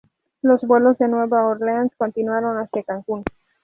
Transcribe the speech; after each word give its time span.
Los 0.41 0.63
vuelos 0.63 0.97
de 0.97 1.07
Nueva 1.07 1.45
Orleans 1.45 1.91
continuaron 1.95 2.57
hacia 2.57 2.81
Cancún. 2.81 3.23